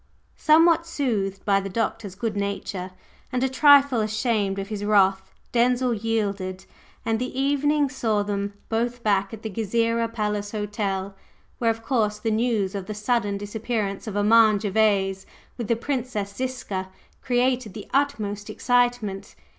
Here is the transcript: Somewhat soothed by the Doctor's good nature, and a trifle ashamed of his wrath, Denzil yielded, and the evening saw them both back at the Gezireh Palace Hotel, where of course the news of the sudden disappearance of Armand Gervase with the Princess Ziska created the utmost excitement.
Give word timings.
Somewhat 0.35 0.87
soothed 0.87 1.45
by 1.45 1.59
the 1.59 1.69
Doctor's 1.69 2.15
good 2.15 2.35
nature, 2.35 2.89
and 3.31 3.43
a 3.43 3.47
trifle 3.47 4.01
ashamed 4.01 4.57
of 4.57 4.69
his 4.69 4.83
wrath, 4.83 5.31
Denzil 5.51 5.93
yielded, 5.93 6.65
and 7.05 7.19
the 7.19 7.39
evening 7.39 7.87
saw 7.87 8.23
them 8.23 8.53
both 8.67 9.03
back 9.03 9.31
at 9.31 9.43
the 9.43 9.49
Gezireh 9.51 10.07
Palace 10.11 10.53
Hotel, 10.53 11.13
where 11.59 11.69
of 11.69 11.83
course 11.83 12.17
the 12.17 12.31
news 12.31 12.73
of 12.73 12.87
the 12.87 12.95
sudden 12.95 13.37
disappearance 13.37 14.07
of 14.07 14.17
Armand 14.17 14.61
Gervase 14.61 15.27
with 15.55 15.67
the 15.67 15.75
Princess 15.75 16.33
Ziska 16.33 16.89
created 17.21 17.75
the 17.75 17.87
utmost 17.93 18.49
excitement. 18.49 19.35